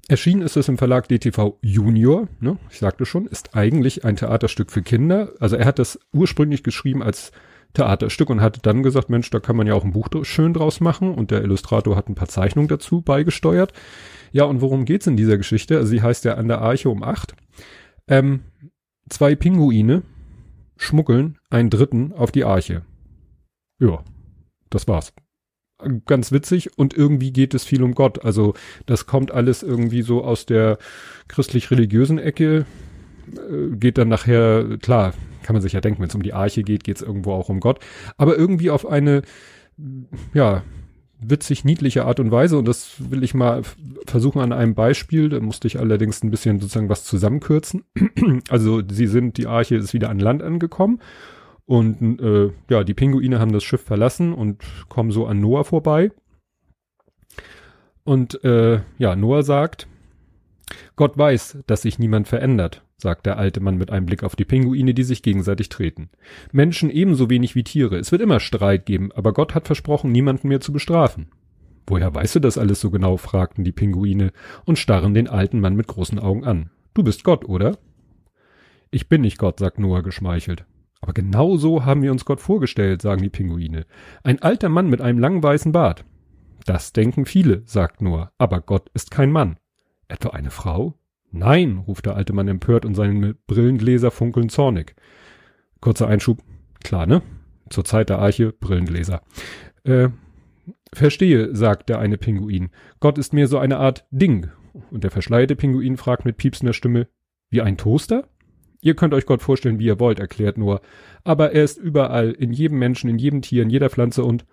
Erschienen 0.09 0.43
ist 0.43 0.57
es 0.57 0.69
im 0.69 0.79
Verlag 0.79 1.09
DTV 1.09 1.59
Junior, 1.61 2.29
ne? 2.41 2.57
ich 2.71 2.79
sagte 2.79 3.07
schon, 3.07 3.27
ist 3.27 3.55
eigentlich 3.55 4.05
ein 4.05 4.17
Theaterstück 4.17 4.71
für 4.71 4.83
Kinder. 4.83 5.33
Also 5.39 5.57
er 5.57 5.67
hat 5.67 5.79
das 5.79 6.01
ursprünglich 6.13 6.63
geschrieben 6.63 7.03
als 7.03 7.33
Theaterstück 7.75 8.31
und 8.31 8.41
hatte 8.41 8.61
dann 8.61 8.83
gesagt, 8.83 9.11
Mensch, 9.11 9.31
da 9.31 9.39
kann 9.39 9.57
man 9.57 9.67
ja 9.67 9.75
auch 9.75 9.85
ein 9.85 9.93
Buch 9.93 10.09
schön 10.23 10.55
draus 10.55 10.81
machen 10.81 11.15
und 11.15 11.31
der 11.31 11.43
Illustrator 11.43 11.97
hat 11.97 12.09
ein 12.09 12.15
paar 12.15 12.29
Zeichnungen 12.29 12.69
dazu 12.69 13.01
beigesteuert. 13.01 13.73
Ja, 14.33 14.45
und 14.45 14.61
worum 14.61 14.85
geht's 14.85 15.07
in 15.07 15.17
dieser 15.17 15.37
Geschichte? 15.37 15.77
Also 15.77 15.89
sie 15.89 16.03
heißt 16.03 16.25
ja 16.25 16.35
an 16.35 16.49
der 16.49 16.61
Arche 16.61 16.89
um 16.89 17.03
acht. 17.03 17.35
Ähm, 18.09 18.41
zwei 19.09 19.35
Pinguine 19.35 20.03
schmuggeln 20.77 21.39
einen 21.49 21.71
Dritten 21.71 22.13
auf 22.13 22.33
die 22.33 22.45
Arche. 22.45 22.83
Ja, 23.79 24.03
das 24.71 24.89
war's. 24.89 25.13
Ganz 26.05 26.31
witzig 26.31 26.77
und 26.77 26.93
irgendwie 26.93 27.33
geht 27.33 27.55
es 27.55 27.65
viel 27.65 27.83
um 27.83 27.95
Gott. 27.95 28.25
Also 28.25 28.55
das 28.87 29.07
kommt 29.07 29.31
alles 29.31 29.63
irgendwie 29.63 30.03
so 30.03 30.23
aus 30.25 30.45
der 30.45 30.79
christlich-religiösen 31.29 32.19
Ecke, 32.19 32.67
äh, 33.33 33.77
geht 33.77 33.97
dann 33.97 34.09
nachher, 34.09 34.79
klar, 34.79 35.15
kann 35.51 35.57
man 35.57 35.63
sich 35.63 35.73
ja 35.73 35.81
denken, 35.81 36.01
wenn 36.01 36.09
es 36.09 36.15
um 36.15 36.23
die 36.23 36.33
Arche 36.33 36.63
geht, 36.63 36.85
geht 36.85 36.95
es 36.95 37.03
irgendwo 37.03 37.33
auch 37.33 37.49
um 37.49 37.59
Gott, 37.59 37.81
aber 38.17 38.39
irgendwie 38.39 38.71
auf 38.71 38.87
eine, 38.87 39.23
ja, 40.33 40.63
witzig 41.19 41.65
niedliche 41.65 42.05
Art 42.05 42.21
und 42.21 42.31
Weise 42.31 42.57
und 42.57 42.69
das 42.69 43.11
will 43.11 43.25
ich 43.25 43.35
mal 43.35 43.63
versuchen 44.07 44.41
an 44.43 44.53
einem 44.53 44.77
Beispiel, 44.77 45.29
da 45.29 45.41
musste 45.41 45.67
ich 45.67 45.81
allerdings 45.81 46.23
ein 46.23 46.31
bisschen 46.31 46.61
sozusagen 46.61 46.89
was 46.89 47.03
zusammenkürzen. 47.03 47.83
also 48.49 48.81
sie 48.89 49.09
sind, 49.09 49.39
die 49.39 49.49
Arche 49.49 49.75
ist 49.75 49.93
wieder 49.93 50.09
an 50.09 50.21
Land 50.21 50.41
angekommen 50.41 51.01
und 51.67 52.21
äh, 52.21 52.53
ja, 52.71 52.85
die 52.85 52.95
Pinguine 52.95 53.41
haben 53.41 53.53
das 53.53 53.65
Schiff 53.65 53.83
verlassen 53.83 54.33
und 54.33 54.63
kommen 54.89 55.11
so 55.11 55.27
an 55.27 55.41
Noah 55.41 55.65
vorbei. 55.65 56.13
Und 58.05 58.45
äh, 58.45 58.83
ja, 58.99 59.17
Noah 59.17 59.43
sagt, 59.43 59.89
Gott 60.95 61.19
weiß, 61.19 61.59
dass 61.67 61.83
sich 61.83 61.99
niemand 61.99 62.29
verändert 62.29 62.85
sagt 63.01 63.27
der 63.27 63.39
alte 63.39 63.61
Mann 63.61 63.77
mit 63.77 63.91
einem 63.91 64.07
Blick 64.07 64.23
auf 64.23 64.37
die 64.37 64.45
Pinguine, 64.45 64.95
die 64.95 65.03
sich 65.03 65.23
gegenseitig 65.23 65.69
treten. 65.69 66.11
Menschen 66.53 66.91
ebenso 66.91 67.31
wenig 67.31 67.55
wie 67.55 67.65
Tiere. 67.65 67.99
Es 67.99 68.13
wird 68.13 68.23
immer 68.23 68.41
Streit 68.41 68.87
geben, 68.87 69.11
aber 69.13 69.33
Gott 69.33 69.55
hat 69.55 69.67
versprochen, 69.67 70.13
niemanden 70.13 70.49
mehr 70.49 70.61
zu 70.61 70.73
bestrafen. 70.73 71.29
Woher 71.87 72.15
weißt 72.15 72.37
du 72.37 72.41
das 72.41 72.59
alles 72.59 72.81
so 72.81 72.91
genau? 72.91 73.17
fragten 73.17 73.65
die 73.65 73.73
Pinguine 73.73 74.33
und 74.65 74.79
starren 74.79 75.15
den 75.15 75.29
alten 75.29 75.61
Mann 75.61 75.75
mit 75.75 75.89
großen 75.89 76.19
Augen 76.19 76.45
an. 76.45 76.71
Du 76.95 77.03
bist 77.03 77.25
Gott, 77.25 77.45
oder? 77.45 77.79
Ich 78.91 79.09
bin 79.09 79.23
nicht 79.23 79.39
Gott, 79.39 79.59
sagt 79.59 79.79
Noah 79.79 80.03
geschmeichelt. 80.03 80.67
Aber 81.01 81.13
genau 81.13 81.57
so 81.57 81.85
haben 81.85 82.03
wir 82.03 82.13
uns 82.13 82.25
Gott 82.25 82.41
vorgestellt, 82.41 83.03
sagen 83.03 83.23
die 83.23 83.31
Pinguine. 83.31 83.87
Ein 84.23 84.43
alter 84.43 84.69
Mann 84.69 84.89
mit 84.89 85.01
einem 85.01 85.19
langen 85.19 85.43
weißen 85.43 85.73
Bart. 85.73 86.05
Das 86.67 86.93
denken 86.93 87.25
viele, 87.25 87.63
sagt 87.65 88.03
Noah, 88.03 88.33
aber 88.39 88.61
Gott 88.61 88.91
ist 88.93 89.11
kein 89.11 89.33
Mann. 89.33 89.57
Etwa 90.09 90.31
eine 90.31 90.51
Frau? 90.51 91.00
Nein, 91.33 91.79
ruft 91.79 92.07
der 92.07 92.17
alte 92.17 92.33
Mann 92.33 92.49
empört 92.49 92.85
und 92.85 92.95
seine 92.95 93.35
Brillengläser 93.35 94.11
funkeln 94.11 94.49
zornig. 94.49 94.95
Kurzer 95.81 96.09
Einschub, 96.09 96.39
klar, 96.83 97.07
ne? 97.07 97.23
Zur 97.69 97.85
Zeit 97.85 98.11
der 98.11 98.19
Arche, 98.19 98.53
Brillengläser. 98.53 99.23
Äh, 99.85 100.09
verstehe, 100.93 101.55
sagt 101.55 101.89
der 101.89 102.01
eine 102.01 102.19
Pinguin. 102.19 102.71
Gott 102.99 103.17
ist 103.17 103.33
mir 103.33 103.47
so 103.47 103.59
eine 103.59 103.79
Art 103.79 104.07
Ding. 104.11 104.49
Und 104.91 105.05
der 105.05 105.11
verschleierte 105.11 105.57
Pinguin 105.57 105.97
fragt 105.97 106.25
mit 106.25 106.37
piepsender 106.37 106.73
Stimme, 106.73 107.09
wie 107.49 107.63
ein 107.63 107.77
Toaster? 107.77 108.29
Ihr 108.81 108.95
könnt 108.95 109.15
euch 109.15 109.27
Gott 109.27 109.43
vorstellen, 109.43 109.79
wie 109.79 109.87
ihr 109.87 110.01
wollt, 110.01 110.19
erklärt 110.19 110.59
nur. 110.59 110.81
Aber 111.23 111.53
er 111.53 111.65
ist 111.65 111.79
überall, 111.79 112.31
in 112.31 112.53
jedem 112.53 112.79
Menschen, 112.79 113.11
in 113.11 113.19
jedem 113.19 113.43
Tier, 113.43 113.63
in 113.63 113.71
jeder 113.71 113.91
Pflanze 113.91 114.25
und 114.25 114.47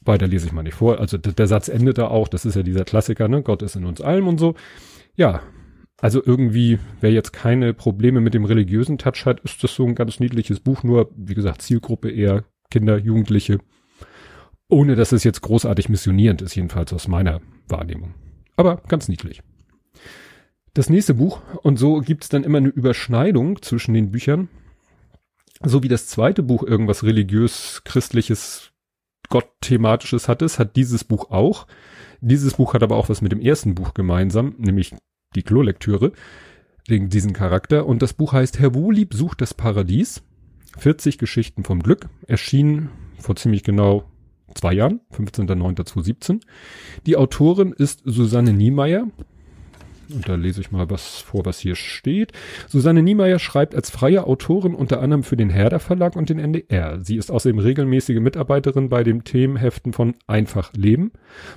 weiter 0.00 0.26
lese 0.26 0.46
ich 0.46 0.52
mal 0.52 0.62
nicht 0.62 0.74
vor. 0.74 0.98
Also 0.98 1.18
der 1.18 1.46
Satz 1.46 1.68
endet 1.68 1.98
da 1.98 2.08
auch, 2.08 2.28
das 2.28 2.46
ist 2.46 2.54
ja 2.54 2.62
dieser 2.62 2.84
Klassiker, 2.84 3.28
ne? 3.28 3.42
Gott 3.42 3.62
ist 3.62 3.76
in 3.76 3.84
uns 3.84 4.00
allem 4.00 4.28
und 4.28 4.38
so. 4.38 4.54
Ja, 5.16 5.42
also 6.00 6.22
irgendwie, 6.24 6.78
wer 7.00 7.12
jetzt 7.12 7.32
keine 7.32 7.72
Probleme 7.72 8.20
mit 8.20 8.34
dem 8.34 8.44
religiösen 8.44 8.98
Touch 8.98 9.24
hat, 9.24 9.40
ist 9.40 9.62
das 9.62 9.74
so 9.74 9.86
ein 9.86 9.94
ganz 9.94 10.20
niedliches 10.20 10.60
Buch, 10.60 10.82
nur 10.82 11.10
wie 11.16 11.34
gesagt, 11.34 11.62
Zielgruppe 11.62 12.10
eher 12.10 12.44
Kinder, 12.70 12.98
Jugendliche. 12.98 13.58
Ohne 14.68 14.96
dass 14.96 15.12
es 15.12 15.24
jetzt 15.24 15.40
großartig 15.42 15.88
missionierend 15.88 16.42
ist, 16.42 16.56
jedenfalls 16.56 16.92
aus 16.92 17.06
meiner 17.06 17.40
Wahrnehmung. 17.68 18.14
Aber 18.56 18.82
ganz 18.88 19.08
niedlich. 19.08 19.42
Das 20.74 20.90
nächste 20.90 21.14
Buch, 21.14 21.40
und 21.62 21.78
so 21.78 22.00
gibt's 22.00 22.28
dann 22.28 22.42
immer 22.42 22.58
eine 22.58 22.68
Überschneidung 22.68 23.62
zwischen 23.62 23.94
den 23.94 24.10
Büchern, 24.10 24.48
so 25.62 25.82
wie 25.82 25.88
das 25.88 26.08
zweite 26.08 26.42
Buch 26.42 26.64
irgendwas 26.64 27.04
religiös, 27.04 27.82
christliches, 27.84 28.72
Gott-thematisches 29.34 30.28
hat 30.28 30.42
es, 30.42 30.60
hat 30.60 30.76
dieses 30.76 31.02
Buch 31.02 31.32
auch. 31.32 31.66
Dieses 32.20 32.54
Buch 32.54 32.72
hat 32.72 32.84
aber 32.84 32.94
auch 32.94 33.08
was 33.08 33.20
mit 33.20 33.32
dem 33.32 33.40
ersten 33.40 33.74
Buch 33.74 33.92
gemeinsam, 33.92 34.54
nämlich 34.58 34.94
die 35.34 35.42
Klolektüre, 35.42 36.12
wegen 36.86 37.08
diesen 37.08 37.32
Charakter. 37.32 37.84
Und 37.86 38.00
das 38.00 38.12
Buch 38.12 38.32
heißt 38.32 38.60
Herr 38.60 38.76
Wohlieb 38.76 39.12
sucht 39.12 39.40
das 39.40 39.52
Paradies. 39.52 40.22
40 40.78 41.18
Geschichten 41.18 41.64
vom 41.64 41.82
Glück. 41.82 42.08
Erschien 42.28 42.90
vor 43.18 43.34
ziemlich 43.34 43.64
genau 43.64 44.04
zwei 44.54 44.72
Jahren, 44.72 45.00
15.09.2017. 45.12 46.40
Die 47.04 47.16
Autorin 47.16 47.72
ist 47.72 48.02
Susanne 48.04 48.52
Niemeyer. 48.52 49.08
Und 50.12 50.28
da 50.28 50.34
lese 50.34 50.60
ich 50.60 50.70
mal 50.70 50.90
was 50.90 51.20
vor, 51.20 51.44
was 51.44 51.58
hier 51.58 51.74
steht. 51.74 52.32
Susanne 52.68 53.02
Niemeyer 53.02 53.38
schreibt 53.38 53.74
als 53.74 53.90
freie 53.90 54.26
Autorin 54.26 54.74
unter 54.74 55.00
anderem 55.00 55.22
für 55.22 55.36
den 55.36 55.50
Herder 55.50 55.80
Verlag 55.80 56.16
und 56.16 56.28
den 56.28 56.38
NDR. 56.38 57.02
Sie 57.02 57.16
ist 57.16 57.30
außerdem 57.30 57.58
regelmäßige 57.58 58.20
Mitarbeiterin 58.20 58.88
bei 58.88 59.04
den 59.04 59.24
Themenheften 59.24 59.92
von 59.92 60.14
Einfach 60.26 60.72
Leben. 60.74 61.12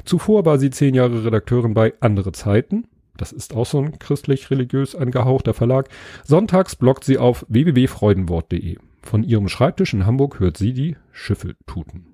Zuvor 0.06 0.46
war 0.46 0.60
sie 0.60 0.70
zehn 0.70 0.96
Jahre 0.96 1.26
Redakteurin 1.26 1.74
bei 1.74 1.94
Andere 2.00 2.32
Zeiten. 2.32 2.86
Das 3.18 3.32
ist 3.32 3.56
auch 3.56 3.66
so 3.66 3.80
ein 3.80 4.00
christlich-religiös 4.00 4.96
angehauchter 4.96 5.54
Verlag. 5.54 5.90
Sonntags 6.24 6.76
bloggt 6.76 7.04
sie 7.04 7.18
auf 7.18 7.46
www.freudenwort.de. 7.50 8.78
Von 9.02 9.24
ihrem 9.24 9.48
Schreibtisch 9.48 9.94
in 9.94 10.06
Hamburg 10.06 10.40
hört 10.40 10.58
sie 10.58 10.74
die 10.74 10.96
Schiffe 11.12 11.56
tuten. 11.66 12.08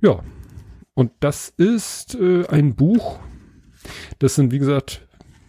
Ja, 0.00 0.20
und 0.94 1.12
das 1.20 1.48
ist 1.56 2.16
äh, 2.16 2.46
ein 2.48 2.74
Buch. 2.74 3.20
Das 4.18 4.34
sind, 4.34 4.52
wie 4.52 4.58
gesagt, 4.58 5.07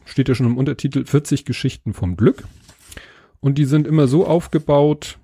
steht 0.09 0.29
ja 0.29 0.35
schon 0.35 0.47
im 0.47 0.57
Untertitel 0.57 1.05
40 1.05 1.45
Geschichten 1.45 1.93
vom 1.93 2.17
Glück. 2.17 2.43
Und 3.39 3.57
die 3.57 3.65
sind 3.65 3.87
immer 3.87 4.07
so 4.07 4.25
aufgebaut, 4.27 5.17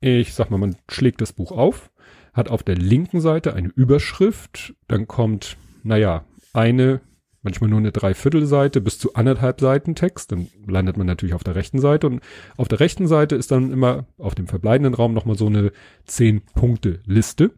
ich 0.00 0.34
sag 0.34 0.50
mal, 0.50 0.58
man 0.58 0.76
schlägt 0.88 1.20
das 1.20 1.32
Buch 1.32 1.50
auf, 1.50 1.90
hat 2.32 2.48
auf 2.48 2.62
der 2.62 2.76
linken 2.76 3.20
Seite 3.20 3.54
eine 3.54 3.68
Überschrift, 3.68 4.74
dann 4.86 5.08
kommt, 5.08 5.56
naja, 5.82 6.24
eine 6.52 7.00
manchmal 7.46 7.70
nur 7.70 7.78
eine 7.78 7.92
Dreiviertelseite 7.92 8.80
bis 8.80 8.98
zu 8.98 9.14
anderthalb 9.14 9.60
Seiten 9.60 9.94
Text, 9.94 10.32
dann 10.32 10.48
landet 10.66 10.96
man 10.96 11.06
natürlich 11.06 11.34
auf 11.34 11.44
der 11.44 11.54
rechten 11.54 11.78
Seite 11.78 12.08
und 12.08 12.20
auf 12.56 12.66
der 12.66 12.80
rechten 12.80 13.06
Seite 13.06 13.36
ist 13.36 13.52
dann 13.52 13.70
immer 13.70 14.04
auf 14.18 14.34
dem 14.34 14.48
verbleibenden 14.48 14.94
Raum 14.94 15.14
nochmal 15.14 15.38
so 15.38 15.46
eine 15.46 15.70
zehn 16.06 16.40
Punkte 16.40 16.98
Liste. 17.06 17.52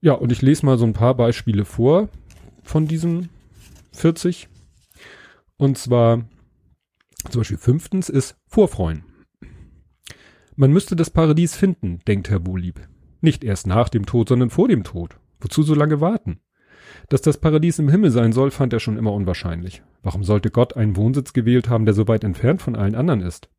Ja, 0.00 0.14
und 0.14 0.32
ich 0.32 0.40
lese 0.40 0.64
mal 0.64 0.78
so 0.78 0.86
ein 0.86 0.94
paar 0.94 1.14
Beispiele 1.14 1.66
vor 1.66 2.08
von 2.62 2.88
diesen 2.88 3.28
40. 3.92 4.48
Und 5.58 5.76
zwar 5.76 6.24
zum 7.30 7.40
Beispiel 7.40 7.58
fünftens 7.58 8.08
ist 8.08 8.36
Vorfreuen. 8.46 9.04
Man 10.54 10.72
müsste 10.72 10.96
das 10.96 11.10
Paradies 11.10 11.56
finden, 11.56 11.98
denkt 12.06 12.30
Herr 12.30 12.46
Wohlieb. 12.46 12.80
Nicht 13.20 13.44
erst 13.44 13.66
nach 13.66 13.88
dem 13.88 14.06
Tod, 14.06 14.28
sondern 14.28 14.50
vor 14.50 14.68
dem 14.68 14.84
Tod. 14.84 15.18
Wozu 15.40 15.62
so 15.62 15.74
lange 15.74 16.00
warten? 16.00 16.40
Dass 17.08 17.22
das 17.22 17.38
Paradies 17.38 17.78
im 17.78 17.88
Himmel 17.88 18.10
sein 18.10 18.32
soll, 18.32 18.50
fand 18.50 18.72
er 18.72 18.80
schon 18.80 18.96
immer 18.96 19.12
unwahrscheinlich. 19.12 19.82
Warum 20.02 20.22
sollte 20.24 20.50
Gott 20.50 20.76
einen 20.76 20.96
Wohnsitz 20.96 21.32
gewählt 21.32 21.68
haben, 21.68 21.84
der 21.84 21.94
so 21.94 22.08
weit 22.08 22.24
entfernt 22.24 22.62
von 22.62 22.76
allen 22.76 22.94
anderen 22.94 23.20
ist? 23.20 23.50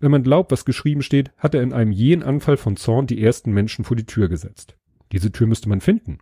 Wenn 0.00 0.10
man 0.10 0.22
glaubt, 0.22 0.52
was 0.52 0.64
geschrieben 0.64 1.02
steht, 1.02 1.32
hat 1.38 1.54
er 1.54 1.62
in 1.62 1.72
einem 1.72 1.92
jähen 1.92 2.22
Anfall 2.22 2.56
von 2.56 2.76
Zorn 2.76 3.06
die 3.06 3.22
ersten 3.22 3.52
Menschen 3.52 3.84
vor 3.84 3.96
die 3.96 4.06
Tür 4.06 4.28
gesetzt. 4.28 4.76
Diese 5.12 5.30
Tür 5.30 5.46
müsste 5.46 5.68
man 5.68 5.80
finden. 5.80 6.18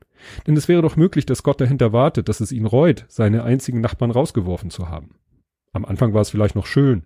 Denn 0.47 0.56
es 0.56 0.68
wäre 0.68 0.82
doch 0.82 0.97
möglich, 0.97 1.25
dass 1.26 1.42
Gott 1.42 1.61
dahinter 1.61 1.92
wartet, 1.92 2.28
dass 2.28 2.40
es 2.40 2.52
ihn 2.52 2.66
reut, 2.66 3.04
seine 3.09 3.44
einzigen 3.44 3.80
Nachbarn 3.80 4.11
rausgeworfen 4.11 4.70
zu 4.70 4.88
haben. 4.88 5.14
Am 5.73 5.85
Anfang 5.85 6.12
war 6.14 6.20
es 6.20 6.30
vielleicht 6.30 6.56
noch 6.56 6.66
schön. 6.66 7.04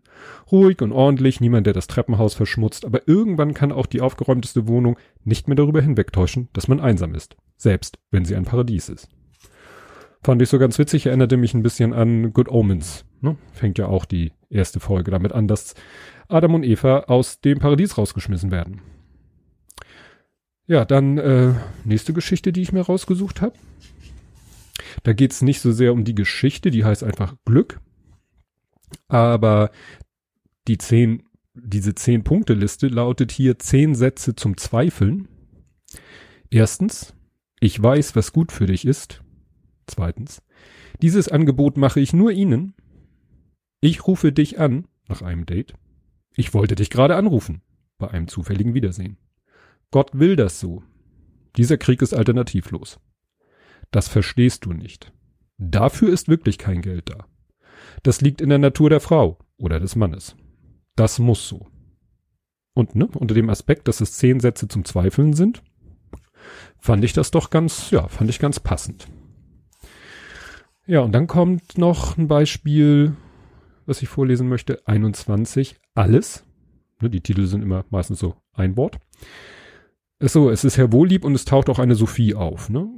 Ruhig 0.51 0.81
und 0.81 0.93
ordentlich, 0.93 1.41
niemand, 1.41 1.67
der 1.67 1.75
das 1.75 1.87
Treppenhaus 1.87 2.33
verschmutzt, 2.33 2.87
aber 2.87 3.07
irgendwann 3.07 3.53
kann 3.53 3.73
auch 3.73 3.85
die 3.85 4.01
aufgeräumteste 4.01 4.67
Wohnung 4.67 4.99
nicht 5.23 5.49
mehr 5.49 5.57
darüber 5.57 5.83
hinwegtäuschen, 5.83 6.49
dass 6.55 6.67
man 6.67 6.81
einsam 6.81 7.15
ist. 7.15 7.37
Selbst 7.59 7.99
wenn 8.11 8.25
sie 8.25 8.35
ein 8.35 8.47
Paradies 8.47 8.89
ist. 8.89 9.09
Fand 10.23 10.41
ich 10.41 10.49
so 10.49 10.59
ganz 10.59 10.79
witzig, 10.79 11.05
erinnerte 11.05 11.37
mich 11.37 11.53
ein 11.53 11.63
bisschen 11.63 11.93
an 11.93 12.33
Good 12.33 12.49
Omens. 12.49 13.05
Ne? 13.21 13.37
Fängt 13.53 13.77
ja 13.77 13.89
auch 13.89 14.07
die 14.07 14.33
erste 14.49 14.81
Folge 14.81 15.11
damit 15.11 15.33
an, 15.33 15.47
dass 15.47 15.75
Adam 16.29 16.55
und 16.55 16.65
Eva 16.65 17.01
aus 17.01 17.43
dem 17.43 17.59
Paradies 17.59 17.99
rausgeschmissen 17.99 18.51
werden. 18.51 18.81
Ja, 20.67 20.85
dann 20.85 21.19
äh, 21.19 21.55
nächste 21.85 22.13
Geschichte, 22.13 22.53
die 22.53 22.63
ich 22.63 22.73
mir 22.73 22.81
rausgesucht 22.81 23.43
habe. 23.43 23.55
Da 25.03 25.13
geht's 25.13 25.43
nicht 25.43 25.61
so 25.61 25.73
sehr 25.73 25.93
um 25.93 26.05
die 26.05 26.15
Geschichte, 26.15 26.71
die 26.71 26.85
heißt 26.85 27.05
einfach 27.05 27.35
Glück. 27.45 27.81
Aber 29.09 29.71
die 30.67 30.79
zehn, 30.79 31.25
diese 31.55 31.95
zehn 31.95 32.25
Punkte 32.25 32.55
Liste 32.55 32.89
lautet 32.89 33.33
hier 33.33 33.59
zehn 33.59 33.95
Sätze 33.95 34.35
zum 34.35 34.57
Zweifeln. 34.57 35.29
Erstens, 36.51 37.15
ich 37.61 37.83
weiß, 37.83 38.17
was 38.17 38.33
gut 38.33 38.53
für 38.53 38.67
dich 38.67 38.87
ist. 38.87 39.23
Zweitens, 39.87 40.43
dieses 41.03 41.29
Angebot 41.29 41.77
mache 41.77 42.01
ich 42.01 42.13
nur 42.13 42.33
Ihnen. 42.33 42.75
Ich 43.81 44.07
rufe 44.07 44.33
dich 44.33 44.59
an 44.59 44.87
nach 45.09 45.21
einem 45.21 45.45
Date. 45.45 45.75
Ich 46.37 46.55
wollte 46.55 46.75
dich 46.75 46.89
gerade 46.89 47.17
anrufen 47.17 47.61
bei 47.99 48.09
einem 48.09 48.29
zufälligen 48.29 48.73
Wiedersehen. 48.73 49.19
Gott 49.95 50.11
will 50.13 50.35
das 50.35 50.59
so. 50.59 50.83
Dieser 51.57 51.79
Krieg 51.79 52.03
ist 52.03 52.15
alternativlos. 52.15 52.99
Das 53.93 54.09
verstehst 54.09 54.65
du 54.65 54.73
nicht. 54.73 55.13
Dafür 55.57 56.13
ist 56.13 56.27
wirklich 56.27 56.59
kein 56.59 56.83
Geld 56.83 57.11
da. 57.11 57.29
Das 58.03 58.21
liegt 58.21 58.41
in 58.41 58.49
der 58.49 58.59
Natur 58.59 58.91
der 58.91 58.99
Frau 58.99 59.39
oder 59.57 59.79
des 59.79 59.95
Mannes. 59.95 60.35
Das 60.97 61.21
muss 61.21 61.47
so. 61.47 61.69
Und 62.75 62.97
ne, 62.97 63.07
unter 63.07 63.37
dem 63.37 63.49
Aspekt, 63.49 63.87
dass 63.87 64.01
es 64.01 64.15
zehn 64.15 64.41
Sätze 64.41 64.67
zum 64.67 64.85
Zweifeln 64.85 65.33
sind, 65.33 65.63
fand 66.81 67.05
ich 67.05 67.13
das 67.13 67.31
doch 67.31 67.51
ganz, 67.51 67.93
ja, 67.93 68.09
fand 68.09 68.29
ich 68.31 68.41
ganz 68.41 68.59
passend. 68.59 69.07
Ja, 70.89 71.03
und 71.03 71.13
dann 71.13 71.29
kommt 71.29 71.79
noch 71.79 72.19
ein 72.19 72.27
Beispiel, 72.27 73.17
was 73.87 74.03
ich 74.03 74.09
vorlesen 74.09 74.49
möchte. 74.49 74.85
21. 74.89 75.77
Alles. 75.95 76.45
Ne, 77.01 77.11
die 77.11 77.21
Titel 77.21 77.47
sind 77.47 77.63
immer 77.63 77.85
meistens 77.91 78.19
so 78.19 78.35
ein 78.55 78.77
Wort. 78.77 78.99
So, 80.21 80.51
es 80.51 80.65
ist 80.65 80.77
Herr 80.77 80.93
Wohllieb 80.93 81.25
und 81.25 81.35
es 81.35 81.45
taucht 81.45 81.69
auch 81.69 81.79
eine 81.79 81.95
Sophie 81.95 82.35
auf. 82.35 82.71
Ne? 82.71 82.89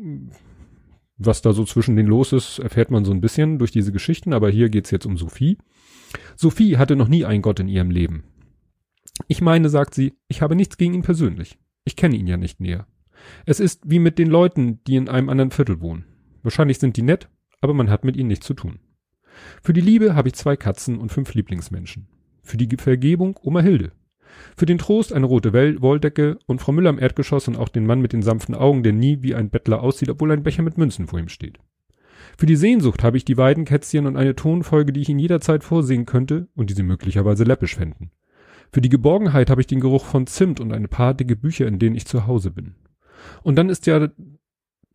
Was 1.18 1.42
da 1.42 1.52
so 1.52 1.64
zwischen 1.64 1.96
den 1.96 2.06
los 2.06 2.32
ist, 2.32 2.58
erfährt 2.58 2.90
man 2.90 3.04
so 3.04 3.12
ein 3.12 3.20
bisschen 3.20 3.58
durch 3.58 3.70
diese 3.70 3.92
Geschichten, 3.92 4.32
aber 4.32 4.50
hier 4.50 4.68
geht's 4.68 4.90
jetzt 4.90 5.06
um 5.06 5.16
Sophie. 5.16 5.56
Sophie 6.36 6.76
hatte 6.76 6.94
noch 6.94 7.08
nie 7.08 7.24
einen 7.24 7.42
Gott 7.42 7.58
in 7.58 7.68
ihrem 7.68 7.90
Leben. 7.90 8.24
Ich 9.28 9.40
meine, 9.40 9.70
sagt 9.70 9.94
sie, 9.94 10.14
ich 10.28 10.42
habe 10.42 10.54
nichts 10.54 10.76
gegen 10.76 10.92
ihn 10.92 11.02
persönlich. 11.02 11.58
Ich 11.84 11.96
kenne 11.96 12.16
ihn 12.16 12.26
ja 12.26 12.36
nicht 12.36 12.60
näher. 12.60 12.86
Es 13.46 13.60
ist 13.60 13.82
wie 13.86 13.98
mit 13.98 14.18
den 14.18 14.28
Leuten, 14.28 14.82
die 14.84 14.96
in 14.96 15.08
einem 15.08 15.30
anderen 15.30 15.50
Viertel 15.50 15.80
wohnen. 15.80 16.04
Wahrscheinlich 16.42 16.78
sind 16.78 16.98
die 16.98 17.02
nett, 17.02 17.30
aber 17.62 17.72
man 17.72 17.90
hat 17.90 18.04
mit 18.04 18.16
ihnen 18.16 18.28
nichts 18.28 18.46
zu 18.46 18.54
tun. 18.54 18.78
Für 19.62 19.72
die 19.72 19.80
Liebe 19.80 20.14
habe 20.14 20.28
ich 20.28 20.34
zwei 20.34 20.56
Katzen 20.56 20.98
und 20.98 21.12
fünf 21.12 21.32
Lieblingsmenschen. 21.34 22.08
Für 22.42 22.58
die 22.58 22.76
Vergebung 22.76 23.38
Oma 23.42 23.60
Hilde. 23.60 23.92
Für 24.56 24.66
den 24.66 24.78
Trost 24.78 25.12
eine 25.12 25.26
rote 25.26 25.52
Wolldecke 25.52 26.38
und 26.46 26.60
Frau 26.60 26.72
Müller 26.72 26.90
im 26.90 26.98
Erdgeschoss 26.98 27.48
und 27.48 27.56
auch 27.56 27.68
den 27.68 27.86
Mann 27.86 28.00
mit 28.00 28.12
den 28.12 28.22
sanften 28.22 28.54
Augen, 28.54 28.82
der 28.82 28.92
nie 28.92 29.22
wie 29.22 29.34
ein 29.34 29.50
Bettler 29.50 29.82
aussieht, 29.82 30.10
obwohl 30.10 30.32
ein 30.32 30.42
Becher 30.42 30.62
mit 30.62 30.78
Münzen 30.78 31.06
vor 31.06 31.18
ihm 31.18 31.28
steht. 31.28 31.58
Für 32.38 32.46
die 32.46 32.56
Sehnsucht 32.56 33.02
habe 33.02 33.16
ich 33.16 33.24
die 33.24 33.36
Weidenkätzchen 33.36 34.06
und 34.06 34.16
eine 34.16 34.36
Tonfolge, 34.36 34.92
die 34.92 35.00
ich 35.00 35.08
in 35.08 35.18
jeder 35.18 35.40
Zeit 35.40 35.64
vorsingen 35.64 36.06
könnte 36.06 36.48
und 36.54 36.70
die 36.70 36.74
sie 36.74 36.82
möglicherweise 36.82 37.44
läppisch 37.44 37.76
fänden. 37.76 38.10
Für 38.72 38.80
die 38.80 38.88
Geborgenheit 38.88 39.48
habe 39.48 39.60
ich 39.60 39.66
den 39.66 39.80
Geruch 39.80 40.04
von 40.04 40.26
Zimt 40.26 40.60
und 40.60 40.72
eine 40.72 40.88
paar 40.88 41.14
dicke 41.14 41.36
Bücher, 41.36 41.66
in 41.66 41.78
denen 41.78 41.96
ich 41.96 42.06
zu 42.06 42.26
Hause 42.26 42.50
bin. 42.50 42.74
Und 43.42 43.56
dann 43.56 43.70
ist 43.70 43.86
ja, 43.86 44.08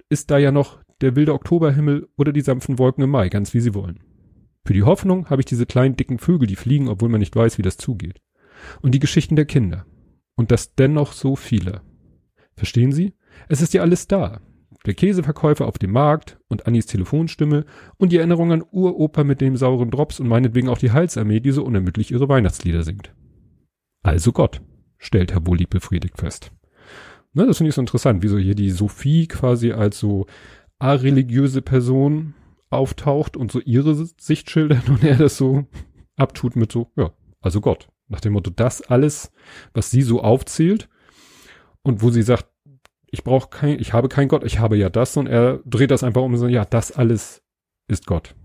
ist 0.09 0.29
da 0.29 0.37
ja 0.37 0.51
noch 0.51 0.79
der 1.01 1.15
wilde 1.15 1.33
Oktoberhimmel 1.33 2.07
oder 2.17 2.31
die 2.31 2.41
sanften 2.41 2.77
Wolken 2.77 3.03
im 3.03 3.09
Mai, 3.09 3.29
ganz 3.29 3.53
wie 3.53 3.59
sie 3.59 3.73
wollen. 3.73 3.99
Für 4.65 4.73
die 4.73 4.83
Hoffnung 4.83 5.29
habe 5.29 5.41
ich 5.41 5.45
diese 5.45 5.65
kleinen 5.65 5.95
dicken 5.95 6.19
Vögel, 6.19 6.47
die 6.47 6.55
fliegen, 6.55 6.87
obwohl 6.87 7.09
man 7.09 7.19
nicht 7.19 7.35
weiß, 7.35 7.57
wie 7.57 7.63
das 7.63 7.77
zugeht. 7.77 8.21
Und 8.81 8.93
die 8.93 8.99
Geschichten 8.99 9.35
der 9.35 9.45
Kinder. 9.45 9.85
Und 10.35 10.51
das 10.51 10.75
dennoch 10.75 11.13
so 11.13 11.35
viele. 11.35 11.81
Verstehen 12.55 12.91
Sie? 12.91 13.13
Es 13.49 13.61
ist 13.61 13.73
ja 13.73 13.81
alles 13.81 14.07
da. 14.07 14.41
Der 14.85 14.93
Käseverkäufer 14.95 15.67
auf 15.67 15.77
dem 15.77 15.91
Markt 15.91 16.39
und 16.47 16.65
Annis 16.65 16.87
Telefonstimme 16.87 17.65
und 17.97 18.11
die 18.11 18.17
Erinnerung 18.17 18.51
an 18.51 18.63
Uropa 18.71 19.23
mit 19.23 19.39
dem 19.39 19.55
sauren 19.55 19.91
Drops 19.91 20.19
und 20.19 20.27
meinetwegen 20.27 20.69
auch 20.69 20.79
die 20.79 20.91
Halsarmee, 20.91 21.39
die 21.39 21.51
so 21.51 21.63
unermüdlich 21.63 22.11
ihre 22.11 22.29
Weihnachtslieder 22.29 22.83
singt. 22.83 23.13
Also 24.01 24.31
Gott, 24.31 24.61
stellt 24.97 25.33
Herr 25.33 25.41
Bulli 25.41 25.67
befriedigt 25.67 26.17
fest. 26.17 26.51
Ne, 27.33 27.45
das 27.45 27.57
finde 27.57 27.69
ich 27.69 27.75
so 27.75 27.81
interessant, 27.81 28.23
wie 28.23 28.27
so 28.27 28.37
hier 28.37 28.55
die 28.55 28.71
Sophie 28.71 29.27
quasi 29.27 29.71
als 29.71 29.99
so 29.99 30.25
areligiöse 30.79 31.61
Person 31.61 32.33
auftaucht 32.69 33.37
und 33.37 33.51
so 33.51 33.59
ihre 33.59 33.93
Sicht 33.95 34.49
schildert 34.49 34.89
und 34.89 35.03
er 35.03 35.15
das 35.15 35.37
so 35.37 35.65
abtut 36.15 36.55
mit 36.55 36.71
so, 36.71 36.91
ja, 36.95 37.11
also 37.39 37.61
Gott. 37.61 37.87
Nach 38.11 38.19
dem 38.19 38.33
Motto, 38.33 38.51
das 38.53 38.81
alles, 38.81 39.31
was 39.73 39.89
sie 39.89 40.01
so 40.01 40.21
aufzählt 40.21 40.89
und 41.81 42.01
wo 42.01 42.09
sie 42.11 42.23
sagt, 42.23 42.45
ich 43.09 43.23
brauche 43.23 43.49
kein, 43.49 43.79
ich 43.79 43.93
habe 43.93 44.09
keinen 44.09 44.27
Gott, 44.27 44.43
ich 44.43 44.59
habe 44.59 44.75
ja 44.75 44.89
das 44.89 45.15
und 45.15 45.27
er 45.27 45.61
dreht 45.65 45.91
das 45.91 46.03
einfach 46.03 46.21
um 46.21 46.33
und 46.33 46.37
sagt, 46.37 46.51
ja, 46.51 46.65
das 46.65 46.91
alles 46.91 47.41
ist 47.87 48.05
Gott. 48.05 48.35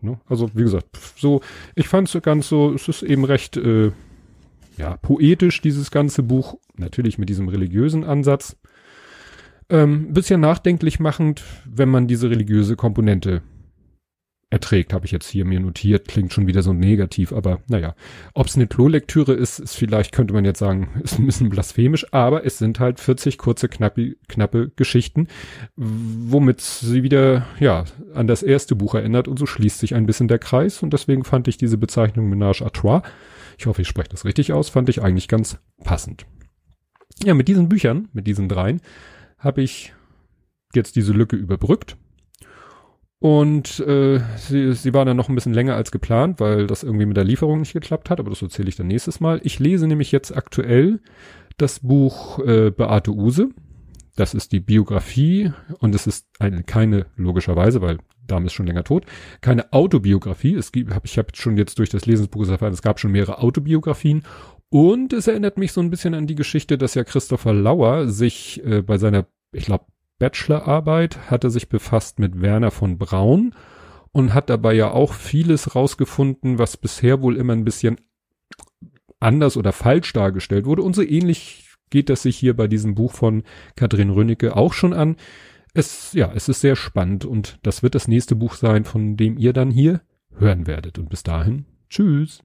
Ne? 0.00 0.18
Also 0.26 0.50
wie 0.54 0.62
gesagt, 0.62 0.98
so, 1.16 1.42
ich 1.74 1.86
fand 1.86 2.12
es 2.12 2.22
ganz 2.22 2.48
so, 2.48 2.72
es 2.72 2.88
ist 2.88 3.02
eben 3.02 3.26
recht, 3.26 3.58
äh, 3.58 3.92
ja, 4.78 4.96
poetisch, 5.02 5.60
dieses 5.60 5.90
ganze 5.90 6.22
Buch, 6.22 6.56
natürlich 6.76 7.18
mit 7.18 7.28
diesem 7.28 7.48
religiösen 7.48 8.04
Ansatz. 8.04 8.56
Ähm, 9.68 10.14
bisschen 10.14 10.40
nachdenklich 10.40 10.98
machend, 10.98 11.42
wenn 11.66 11.90
man 11.90 12.06
diese 12.06 12.30
religiöse 12.30 12.74
Komponente 12.74 13.42
erträgt, 14.50 14.92
habe 14.92 15.06
ich 15.06 15.12
jetzt 15.12 15.28
hier 15.28 15.44
mir 15.44 15.60
notiert, 15.60 16.08
klingt 16.08 16.32
schon 16.32 16.48
wieder 16.48 16.62
so 16.62 16.72
negativ, 16.72 17.32
aber 17.32 17.60
naja, 17.68 17.94
ob 18.34 18.48
es 18.48 18.56
eine 18.56 18.66
Klolektüre 18.66 19.32
ist, 19.32 19.60
ist 19.60 19.76
vielleicht, 19.76 20.10
könnte 20.10 20.34
man 20.34 20.44
jetzt 20.44 20.58
sagen, 20.58 20.90
ist 21.04 21.18
ein 21.18 21.26
bisschen 21.26 21.50
blasphemisch, 21.50 22.12
aber 22.12 22.44
es 22.44 22.58
sind 22.58 22.80
halt 22.80 22.98
40 22.98 23.38
kurze, 23.38 23.68
knappe, 23.68 24.16
knappe 24.28 24.72
Geschichten, 24.74 25.28
womit 25.76 26.60
sie 26.60 27.04
wieder, 27.04 27.46
ja, 27.60 27.84
an 28.12 28.26
das 28.26 28.42
erste 28.42 28.74
Buch 28.74 28.94
erinnert 28.94 29.28
und 29.28 29.38
so 29.38 29.46
schließt 29.46 29.78
sich 29.78 29.94
ein 29.94 30.06
bisschen 30.06 30.26
der 30.26 30.40
Kreis 30.40 30.82
und 30.82 30.92
deswegen 30.92 31.24
fand 31.24 31.46
ich 31.46 31.56
diese 31.56 31.78
Bezeichnung 31.78 32.28
Menage 32.28 32.64
à 32.64 32.72
Trois, 32.72 33.02
ich 33.56 33.66
hoffe, 33.66 33.82
ich 33.82 33.88
spreche 33.88 34.08
das 34.08 34.24
richtig 34.24 34.52
aus, 34.52 34.68
fand 34.68 34.88
ich 34.88 35.00
eigentlich 35.02 35.28
ganz 35.28 35.58
passend. 35.84 36.26
Ja, 37.22 37.34
mit 37.34 37.46
diesen 37.46 37.68
Büchern, 37.68 38.08
mit 38.12 38.26
diesen 38.26 38.48
dreien, 38.48 38.80
habe 39.38 39.62
ich 39.62 39.92
jetzt 40.74 40.96
diese 40.96 41.12
Lücke 41.12 41.36
überbrückt 41.36 41.96
und 43.20 43.80
äh, 43.80 44.20
sie, 44.36 44.72
sie 44.72 44.94
war 44.94 45.04
dann 45.04 45.16
noch 45.16 45.28
ein 45.28 45.34
bisschen 45.34 45.52
länger 45.52 45.76
als 45.76 45.90
geplant, 45.90 46.40
weil 46.40 46.66
das 46.66 46.82
irgendwie 46.82 47.04
mit 47.04 47.18
der 47.18 47.24
Lieferung 47.24 47.60
nicht 47.60 47.74
geklappt 47.74 48.08
hat, 48.08 48.18
aber 48.18 48.30
das 48.30 48.40
erzähle 48.40 48.70
ich 48.70 48.76
dann 48.76 48.86
nächstes 48.86 49.20
Mal. 49.20 49.40
Ich 49.44 49.58
lese 49.58 49.86
nämlich 49.86 50.10
jetzt 50.10 50.34
aktuell 50.34 51.00
das 51.58 51.80
Buch 51.80 52.38
äh, 52.38 52.70
Beate 52.70 53.12
Use. 53.12 53.50
Das 54.16 54.32
ist 54.32 54.52
die 54.52 54.60
Biografie 54.60 55.52
und 55.80 55.94
es 55.94 56.06
ist 56.06 56.28
eine, 56.38 56.62
keine, 56.62 57.06
logischerweise, 57.16 57.82
weil 57.82 57.98
Dame 58.26 58.46
ist 58.46 58.54
schon 58.54 58.66
länger 58.66 58.84
tot, 58.84 59.04
keine 59.42 59.70
Autobiografie. 59.72 60.54
Es 60.54 60.72
gibt, 60.72 60.94
hab, 60.94 61.04
ich 61.04 61.18
habe 61.18 61.28
schon 61.34 61.58
jetzt 61.58 61.78
durch 61.78 61.90
das 61.90 62.06
Lesen 62.06 62.28
des 62.30 62.48
erfahren, 62.48 62.72
es 62.72 62.82
gab 62.82 63.00
schon 63.00 63.12
mehrere 63.12 63.38
Autobiografien 63.42 64.22
und 64.70 65.12
es 65.12 65.26
erinnert 65.26 65.58
mich 65.58 65.72
so 65.72 65.82
ein 65.82 65.90
bisschen 65.90 66.14
an 66.14 66.26
die 66.26 66.36
Geschichte, 66.36 66.78
dass 66.78 66.94
ja 66.94 67.04
Christopher 67.04 67.52
Lauer 67.52 68.08
sich 68.08 68.64
äh, 68.64 68.80
bei 68.80 68.96
seiner, 68.96 69.26
ich 69.52 69.66
glaube, 69.66 69.84
Bachelorarbeit 70.20 71.30
hat 71.30 71.42
er 71.42 71.50
sich 71.50 71.68
befasst 71.68 72.20
mit 72.20 72.40
Werner 72.40 72.70
von 72.70 72.98
Braun 72.98 73.54
und 74.12 74.34
hat 74.34 74.50
dabei 74.50 74.74
ja 74.74 74.92
auch 74.92 75.14
vieles 75.14 75.74
rausgefunden, 75.74 76.58
was 76.58 76.76
bisher 76.76 77.22
wohl 77.22 77.36
immer 77.36 77.54
ein 77.54 77.64
bisschen 77.64 77.96
anders 79.18 79.56
oder 79.56 79.72
falsch 79.72 80.12
dargestellt 80.12 80.66
wurde. 80.66 80.82
Und 80.82 80.94
so 80.94 81.02
ähnlich 81.02 81.66
geht 81.88 82.08
das 82.08 82.22
sich 82.22 82.36
hier 82.36 82.54
bei 82.54 82.68
diesem 82.68 82.94
Buch 82.94 83.12
von 83.12 83.42
Katrin 83.76 84.10
Rönnecke 84.10 84.56
auch 84.56 84.74
schon 84.74 84.92
an. 84.92 85.16
Es, 85.72 86.12
ja, 86.12 86.30
es 86.34 86.48
ist 86.48 86.60
sehr 86.60 86.76
spannend 86.76 87.24
und 87.24 87.58
das 87.62 87.82
wird 87.82 87.94
das 87.94 88.06
nächste 88.06 88.36
Buch 88.36 88.54
sein, 88.54 88.84
von 88.84 89.16
dem 89.16 89.38
ihr 89.38 89.52
dann 89.52 89.70
hier 89.70 90.02
hören 90.36 90.66
werdet. 90.66 90.98
Und 90.98 91.08
bis 91.08 91.22
dahin, 91.22 91.64
tschüss. 91.88 92.42